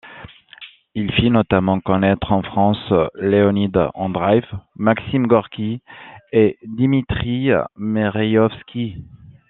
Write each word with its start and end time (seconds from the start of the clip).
Il 0.95 1.11
fit 1.11 1.29
notamment 1.29 1.79
connaître 1.79 2.31
en 2.31 2.41
France 2.41 2.91
Leonid 3.13 3.77
Andreïev, 3.93 4.45
Maxime 4.75 5.27
Gorki 5.27 5.83
et 6.31 6.57
Dimitri 6.65 7.49
Merejkovski. 7.77 8.97